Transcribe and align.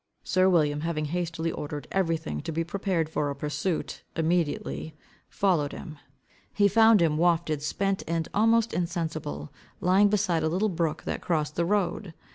Sir 0.23 0.49
William, 0.49 0.79
having 0.81 1.05
hastily 1.05 1.51
ordered 1.51 1.87
everything 1.91 2.41
to 2.41 2.51
be 2.51 2.63
prepared 2.63 3.07
for 3.07 3.29
a 3.29 3.35
pursuit, 3.35 4.01
immediately 4.15 4.95
followed 5.29 5.73
him. 5.73 5.99
He 6.51 6.67
found 6.67 7.03
him, 7.03 7.17
wafted, 7.17 7.61
spent, 7.61 8.01
and 8.07 8.27
almost 8.33 8.73
insensible, 8.73 9.53
lying 9.79 10.07
beside 10.09 10.41
a 10.41 10.49
little 10.49 10.69
brook 10.69 11.03
that 11.03 11.21
crossed 11.21 11.55
the 11.55 11.65
road. 11.65 12.15